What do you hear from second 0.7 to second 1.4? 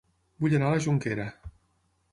a La Jonquera